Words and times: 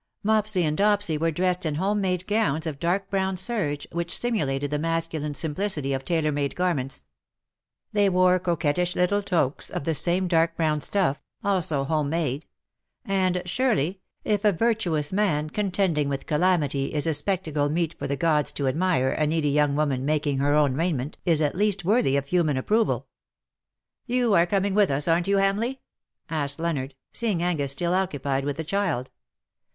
Mopsy 0.23 0.63
and 0.63 0.75
Dopsy 0.75 1.15
were 1.15 1.29
dressed 1.29 1.63
in 1.63 1.75
home 1.75 2.01
made 2.01 2.25
gowns 2.25 2.65
of 2.65 2.79
dark 2.79 3.11
brown 3.11 3.37
serge 3.37 3.87
which 3.91 4.17
simulated 4.17 4.71
the 4.71 4.79
masculine 4.79 5.35
simplicity 5.35 5.93
of 5.93 6.03
tailor 6.03 6.31
made 6.31 6.55
garments. 6.55 7.03
They 7.93 8.09
wore 8.09 8.39
coquettish 8.39 8.95
little 8.95 9.21
toques 9.21 9.69
of 9.69 9.83
the 9.83 9.93
same 9.93 10.27
dark 10.27 10.57
brown 10.57 10.81
stuff, 10.81 11.21
also 11.43 11.83
home 11.83 12.09
made— 12.09 12.47
and 13.05 13.35
OOO 13.37 13.39
it 13.41 13.43
BUT 13.43 13.45
IT 13.45 13.49
SUFFICETH, 13.51 13.97
surely^if 14.25 14.43
a 14.43 14.51
virtuous 14.51 15.13
man 15.13 15.51
contending 15.51 16.09
with 16.09 16.25
calamity 16.25 16.95
is 16.95 17.05
a 17.05 17.13
spectacle 17.13 17.69
meet 17.69 17.93
for 17.99 18.07
the 18.07 18.15
gods 18.15 18.51
to 18.53 18.67
admire 18.67 19.09
a 19.11 19.27
needy 19.27 19.49
young 19.49 19.75
woman 19.75 20.03
making 20.03 20.39
her 20.39 20.55
own 20.55 20.73
raiment 20.73 21.19
is 21.25 21.43
at 21.43 21.53
least 21.55 21.85
worthy 21.85 22.17
of 22.17 22.25
human 22.25 22.57
approval." 22.57 23.05
You 24.07 24.33
are 24.33 24.47
coming 24.47 24.73
with 24.73 24.89
us^ 24.89 25.07
aren^t 25.07 25.25
you^ 25.31 25.39
Hamleigh/' 25.39 25.77
asked 26.27 26.57
Leonard, 26.57 26.95
seeing 27.13 27.43
Angus 27.43 27.73
still 27.73 27.93
occupied 27.93 28.45
with 28.45 28.57
the 28.57 28.63
child. 28.63 29.11